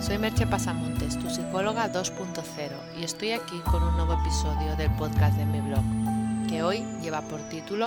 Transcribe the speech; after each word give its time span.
soy 0.00 0.18
Merche 0.18 0.46
Pasamontes, 0.46 1.18
tu 1.18 1.28
psicóloga 1.28 1.92
2.0 1.92 3.00
y 3.00 3.04
estoy 3.04 3.32
aquí 3.32 3.58
con 3.70 3.82
un 3.82 3.96
nuevo 3.96 4.14
episodio 4.14 4.76
del 4.76 4.90
podcast 4.96 5.36
de 5.36 5.44
mi 5.44 5.60
blog, 5.60 5.82
que 6.48 6.62
hoy 6.62 6.84
lleva 7.02 7.20
por 7.22 7.40
título 7.48 7.86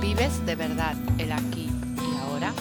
¿Vives 0.00 0.44
de 0.46 0.54
verdad 0.54 0.94
el 1.18 1.32
aquí 1.32 1.68
y 1.96 2.16
ahora? 2.18 2.54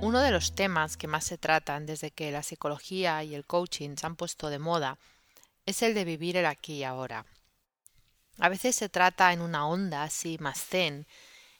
Uno 0.00 0.20
de 0.20 0.30
los 0.30 0.54
temas 0.54 0.96
que 0.96 1.08
más 1.08 1.24
se 1.24 1.38
tratan 1.38 1.86
desde 1.86 2.12
que 2.12 2.30
la 2.30 2.42
psicología 2.42 3.24
y 3.24 3.34
el 3.34 3.44
coaching 3.44 3.96
se 3.96 4.06
han 4.06 4.16
puesto 4.16 4.50
de 4.50 4.60
moda 4.60 4.96
es 5.66 5.82
el 5.82 5.92
de 5.92 6.04
vivir 6.04 6.36
el 6.36 6.46
aquí 6.46 6.74
y 6.74 6.84
ahora. 6.84 7.26
A 8.38 8.48
veces 8.48 8.76
se 8.76 8.88
trata 8.88 9.32
en 9.32 9.40
una 9.40 9.66
onda 9.66 10.04
así 10.04 10.38
más 10.40 10.64
zen, 10.64 11.06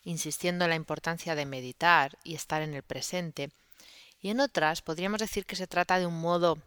insistiendo 0.05 0.65
en 0.65 0.71
la 0.71 0.77
importancia 0.77 1.35
de 1.35 1.47
meditar 1.47 2.17
y 2.23 2.35
estar 2.35 2.63
en 2.63 2.75
el 2.75 2.83
presente, 2.85 3.51
y 4.21 4.31
en 4.31 4.41
otras 4.41 4.83
podríamos 4.83 5.21
decir 5.21 5.47
que 5.47 5.57
se 5.57 5.67
trata 5.67 5.99
de 5.99 6.07
un 6.07 6.21
modo, 6.21 6.59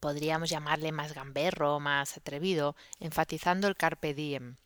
podríamos 0.00 0.50
llamarle 0.50 0.92
más 0.92 1.14
gamberro, 1.14 1.80
más 1.80 2.16
atrevido, 2.16 2.76
enfatizando 3.00 3.68
el 3.68 3.76
carpe 3.76 4.14
diem, 4.14 4.56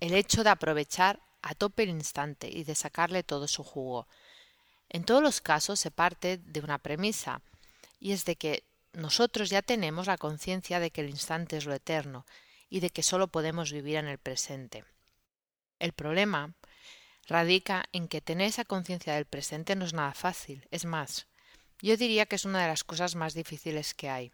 el 0.00 0.14
hecho 0.14 0.44
de 0.44 0.50
aprovechar 0.50 1.20
a 1.42 1.54
tope 1.54 1.84
el 1.84 1.90
instante 1.90 2.48
y 2.48 2.64
de 2.64 2.74
sacarle 2.74 3.22
todo 3.22 3.48
su 3.48 3.62
jugo. 3.62 4.06
En 4.88 5.04
todos 5.04 5.22
los 5.22 5.40
casos 5.40 5.80
se 5.80 5.90
parte 5.90 6.38
de 6.38 6.60
una 6.60 6.78
premisa, 6.78 7.40
y 8.00 8.12
es 8.12 8.24
de 8.24 8.36
que 8.36 8.64
nosotros 8.92 9.50
ya 9.50 9.62
tenemos 9.62 10.06
la 10.06 10.18
conciencia 10.18 10.80
de 10.80 10.90
que 10.90 11.02
el 11.02 11.10
instante 11.10 11.56
es 11.56 11.66
lo 11.66 11.74
eterno 11.74 12.24
y 12.70 12.80
de 12.80 12.90
que 12.90 13.02
solo 13.02 13.28
podemos 13.28 13.72
vivir 13.72 13.96
en 13.96 14.08
el 14.08 14.18
presente. 14.18 14.84
El 15.78 15.92
problema 15.92 16.54
radica 17.28 17.84
en 17.92 18.08
que 18.08 18.20
tener 18.20 18.48
esa 18.48 18.64
conciencia 18.64 19.14
del 19.14 19.26
presente 19.26 19.76
no 19.76 19.84
es 19.84 19.92
nada 19.92 20.14
fácil, 20.14 20.66
es 20.70 20.86
más, 20.86 21.28
yo 21.80 21.96
diría 21.96 22.26
que 22.26 22.36
es 22.36 22.44
una 22.44 22.62
de 22.62 22.68
las 22.68 22.82
cosas 22.82 23.14
más 23.14 23.34
difíciles 23.34 23.94
que 23.94 24.08
hay. 24.08 24.32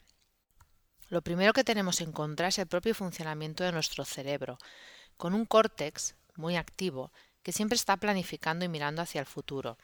Lo 1.08 1.20
primero 1.20 1.52
que 1.52 1.64
tenemos 1.64 2.00
en 2.00 2.12
contra 2.12 2.48
es 2.48 2.58
el 2.58 2.66
propio 2.66 2.94
funcionamiento 2.94 3.64
de 3.64 3.72
nuestro 3.72 4.04
cerebro, 4.04 4.58
con 5.16 5.34
un 5.34 5.44
córtex 5.44 6.14
muy 6.36 6.56
activo 6.56 7.12
que 7.42 7.52
siempre 7.52 7.76
está 7.76 7.96
planificando 7.98 8.64
y 8.64 8.68
mirando 8.68 9.02
hacia 9.02 9.20
el 9.20 9.26
futuro, 9.26 9.76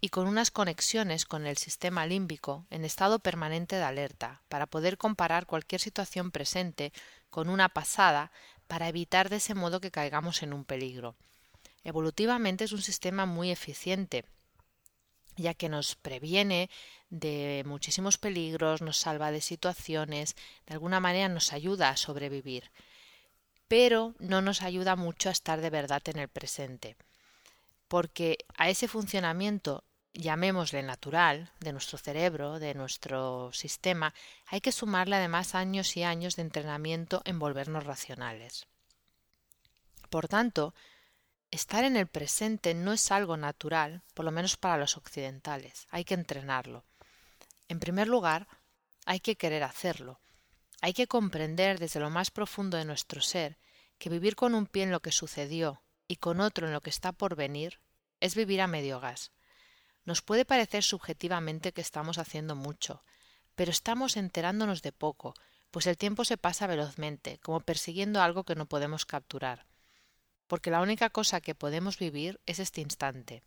y 0.00 0.08
con 0.08 0.26
unas 0.26 0.50
conexiones 0.50 1.24
con 1.24 1.46
el 1.46 1.56
sistema 1.56 2.06
límbico 2.06 2.66
en 2.70 2.84
estado 2.84 3.20
permanente 3.20 3.76
de 3.76 3.84
alerta, 3.84 4.42
para 4.48 4.66
poder 4.66 4.98
comparar 4.98 5.46
cualquier 5.46 5.80
situación 5.80 6.32
presente 6.32 6.92
con 7.30 7.48
una 7.48 7.68
pasada 7.68 8.32
para 8.66 8.88
evitar 8.88 9.30
de 9.30 9.36
ese 9.36 9.54
modo 9.54 9.80
que 9.80 9.92
caigamos 9.92 10.42
en 10.42 10.52
un 10.52 10.64
peligro. 10.64 11.14
Evolutivamente 11.84 12.64
es 12.64 12.72
un 12.72 12.82
sistema 12.82 13.26
muy 13.26 13.50
eficiente, 13.50 14.24
ya 15.36 15.54
que 15.54 15.68
nos 15.68 15.96
previene 15.96 16.70
de 17.10 17.62
muchísimos 17.66 18.18
peligros, 18.18 18.82
nos 18.82 18.98
salva 18.98 19.30
de 19.30 19.40
situaciones, 19.40 20.36
de 20.66 20.74
alguna 20.74 21.00
manera 21.00 21.28
nos 21.28 21.52
ayuda 21.52 21.88
a 21.88 21.96
sobrevivir, 21.96 22.70
pero 23.68 24.14
no 24.18 24.42
nos 24.42 24.62
ayuda 24.62 24.96
mucho 24.96 25.28
a 25.28 25.32
estar 25.32 25.60
de 25.60 25.70
verdad 25.70 26.02
en 26.06 26.18
el 26.18 26.28
presente, 26.28 26.96
porque 27.88 28.38
a 28.56 28.70
ese 28.70 28.88
funcionamiento 28.88 29.84
llamémosle 30.14 30.82
natural, 30.82 31.50
de 31.60 31.72
nuestro 31.72 31.98
cerebro, 31.98 32.58
de 32.58 32.74
nuestro 32.74 33.52
sistema, 33.52 34.14
hay 34.46 34.60
que 34.60 34.72
sumarle 34.72 35.16
además 35.16 35.54
años 35.54 35.96
y 35.96 36.02
años 36.02 36.36
de 36.36 36.42
entrenamiento 36.42 37.22
en 37.24 37.38
volvernos 37.38 37.84
racionales. 37.84 38.66
Por 40.10 40.28
tanto, 40.28 40.74
Estar 41.52 41.84
en 41.84 41.98
el 41.98 42.06
presente 42.06 42.72
no 42.72 42.94
es 42.94 43.12
algo 43.12 43.36
natural, 43.36 44.02
por 44.14 44.24
lo 44.24 44.30
menos 44.30 44.56
para 44.56 44.78
los 44.78 44.96
occidentales, 44.96 45.86
hay 45.90 46.02
que 46.02 46.14
entrenarlo. 46.14 46.86
En 47.68 47.78
primer 47.78 48.08
lugar, 48.08 48.48
hay 49.04 49.20
que 49.20 49.36
querer 49.36 49.62
hacerlo. 49.62 50.18
Hay 50.80 50.94
que 50.94 51.06
comprender 51.06 51.78
desde 51.78 52.00
lo 52.00 52.08
más 52.08 52.30
profundo 52.30 52.78
de 52.78 52.86
nuestro 52.86 53.20
ser 53.20 53.58
que 53.98 54.08
vivir 54.08 54.34
con 54.34 54.54
un 54.54 54.64
pie 54.64 54.84
en 54.84 54.92
lo 54.92 55.00
que 55.00 55.12
sucedió 55.12 55.82
y 56.08 56.16
con 56.16 56.40
otro 56.40 56.66
en 56.66 56.72
lo 56.72 56.80
que 56.80 56.88
está 56.88 57.12
por 57.12 57.36
venir 57.36 57.80
es 58.20 58.34
vivir 58.34 58.62
a 58.62 58.66
medio 58.66 58.98
gas. 58.98 59.30
Nos 60.06 60.22
puede 60.22 60.46
parecer 60.46 60.82
subjetivamente 60.82 61.72
que 61.72 61.82
estamos 61.82 62.16
haciendo 62.16 62.56
mucho, 62.56 63.04
pero 63.56 63.70
estamos 63.70 64.16
enterándonos 64.16 64.80
de 64.80 64.92
poco, 64.92 65.34
pues 65.70 65.86
el 65.86 65.98
tiempo 65.98 66.24
se 66.24 66.38
pasa 66.38 66.66
velozmente, 66.66 67.36
como 67.40 67.60
persiguiendo 67.60 68.22
algo 68.22 68.44
que 68.44 68.54
no 68.54 68.64
podemos 68.64 69.04
capturar 69.04 69.66
porque 70.52 70.70
la 70.70 70.82
única 70.82 71.08
cosa 71.08 71.40
que 71.40 71.54
podemos 71.54 71.98
vivir 71.98 72.38
es 72.44 72.58
este 72.58 72.82
instante. 72.82 73.42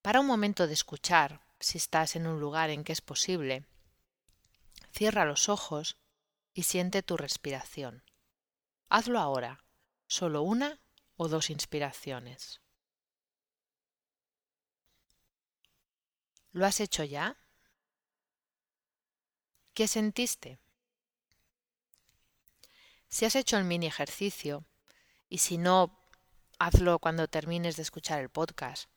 Para 0.00 0.20
un 0.20 0.26
momento 0.26 0.66
de 0.66 0.72
escuchar, 0.72 1.42
si 1.60 1.76
estás 1.76 2.16
en 2.16 2.26
un 2.26 2.40
lugar 2.40 2.70
en 2.70 2.84
que 2.84 2.92
es 2.94 3.02
posible, 3.02 3.66
cierra 4.92 5.26
los 5.26 5.50
ojos 5.50 5.98
y 6.54 6.62
siente 6.62 7.02
tu 7.02 7.18
respiración. 7.18 8.02
Hazlo 8.88 9.18
ahora, 9.18 9.62
solo 10.06 10.40
una 10.40 10.80
o 11.18 11.28
dos 11.28 11.50
inspiraciones. 11.50 12.62
¿Lo 16.52 16.64
has 16.64 16.80
hecho 16.80 17.04
ya? 17.04 17.36
¿Qué 19.74 19.86
sentiste? 19.86 20.60
Si 23.10 23.26
has 23.26 23.36
hecho 23.36 23.58
el 23.58 23.64
mini 23.64 23.86
ejercicio, 23.86 24.64
y 25.28 25.38
si 25.38 25.58
no, 25.58 25.98
hazlo 26.58 26.98
cuando 26.98 27.28
termines 27.28 27.76
de 27.76 27.82
escuchar 27.82 28.20
el 28.20 28.28
podcast. 28.28 28.88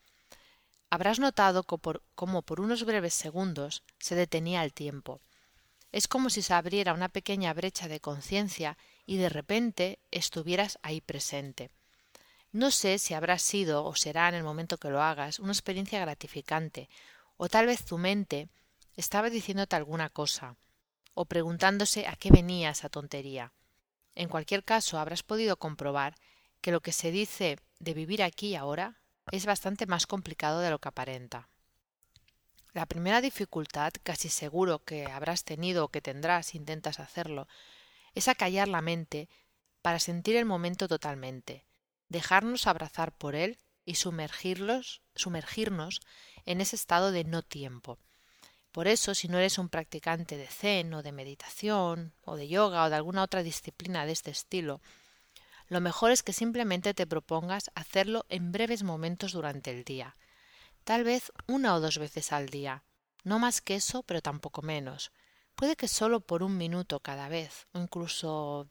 Habrás 0.90 1.20
notado 1.20 1.64
cómo 1.64 2.42
por 2.42 2.60
unos 2.60 2.84
breves 2.84 3.14
segundos 3.14 3.84
se 4.00 4.16
detenía 4.16 4.64
el 4.64 4.74
tiempo. 4.74 5.22
Es 5.92 6.08
como 6.08 6.30
si 6.30 6.42
se 6.42 6.54
abriera 6.54 6.94
una 6.94 7.10
pequeña 7.10 7.54
brecha 7.54 7.88
de 7.88 8.00
conciencia 8.00 8.78
y 9.06 9.18
de 9.18 9.30
repente 9.30 10.00
estuvieras 10.12 10.80
ahí 10.82 11.02
presente. 11.02 11.70
No 12.52 12.72
sé 12.72 12.98
si 13.00 13.14
habrá 13.14 13.40
sido 13.40 13.86
o 13.86 13.96
será 13.96 14.28
en 14.28 14.36
el 14.36 14.44
momento 14.44 14.78
que 14.78 14.90
lo 14.90 15.02
hagas 15.02 15.40
una 15.40 15.54
experiencia 15.54 16.00
gratificante, 16.00 16.90
o 17.38 17.48
tal 17.48 17.66
vez 17.66 17.86
tu 17.86 17.98
mente 17.98 18.50
estaba 18.98 19.30
diciéndote 19.30 19.78
alguna 19.78 20.10
cosa, 20.10 20.58
o 21.14 21.26
preguntándose 21.26 22.08
a 22.08 22.16
qué 22.18 22.30
venía 22.30 22.72
esa 22.72 22.90
tontería. 22.90 23.54
En 24.16 24.30
cualquier 24.30 24.64
caso, 24.64 25.00
habrás 25.00 25.24
podido 25.24 25.58
comprobar 25.58 26.16
que 26.62 26.72
lo 26.72 26.82
que 26.82 26.92
se 26.92 27.12
dice 27.12 27.58
de 27.80 27.94
vivir 27.94 28.24
aquí 28.24 28.50
y 28.50 28.56
ahora 28.56 29.02
es 29.32 29.46
bastante 29.46 29.86
más 29.86 30.08
complicado 30.08 30.60
de 30.60 30.70
lo 30.70 30.80
que 30.80 30.90
aparenta. 30.90 31.50
La 32.74 32.86
primera 32.86 33.22
dificultad, 33.22 33.92
casi 34.04 34.30
seguro 34.30 34.84
que 34.84 35.06
habrás 35.06 35.44
tenido 35.44 35.86
o 35.86 35.90
que 35.90 36.02
tendrás 36.02 36.48
si 36.48 36.58
intentas 36.58 37.00
hacerlo, 37.00 37.48
es 38.16 38.28
acallar 38.28 38.68
la 38.68 38.82
mente 38.82 39.30
para 39.82 40.00
sentir 40.00 40.36
el 40.36 40.46
momento 40.46 40.88
totalmente, 40.88 41.66
dejarnos 42.08 42.68
abrazar 42.68 43.12
por 43.12 43.36
él 43.36 43.58
y 43.84 43.96
sumergirlos, 43.96 45.02
sumergirnos 45.16 46.02
en 46.46 46.62
ese 46.62 46.76
estado 46.76 47.12
de 47.12 47.24
no 47.24 47.42
tiempo, 47.42 48.00
por 48.72 48.88
eso, 48.88 49.14
si 49.16 49.28
no 49.28 49.38
eres 49.38 49.58
un 49.58 49.70
practicante 49.70 50.38
de 50.38 50.48
zen 50.48 50.94
o 50.94 51.04
de 51.04 51.12
meditación 51.12 52.14
o 52.24 52.36
de 52.36 52.48
yoga 52.48 52.86
o 52.86 52.90
de 52.90 52.96
alguna 52.96 53.24
otra 53.24 53.44
disciplina 53.44 54.06
de 54.06 54.14
este 54.14 54.32
estilo, 54.32 54.82
lo 55.68 55.82
mejor 55.82 56.12
es 56.12 56.24
que 56.24 56.34
simplemente 56.34 56.94
te 56.94 57.08
propongas 57.08 57.72
hacerlo 57.76 58.26
en 58.30 58.52
breves 58.52 58.84
momentos 58.84 59.34
durante 59.34 59.72
el 59.72 59.84
día, 59.84 60.16
tal 60.84 61.04
vez 61.04 61.32
una 61.48 61.76
o 61.76 61.80
dos 61.80 61.98
veces 61.98 62.32
al 62.32 62.50
día, 62.50 62.84
no 63.24 63.40
más 63.40 63.62
que 63.62 63.76
eso, 63.76 64.04
pero 64.04 64.22
tampoco 64.22 64.62
menos. 64.62 65.12
Puede 65.56 65.76
que 65.76 65.88
solo 65.88 66.22
por 66.22 66.44
un 66.44 66.58
minuto 66.58 67.00
cada 67.00 67.30
vez, 67.30 67.68
o 67.74 67.80
incluso 67.80 68.68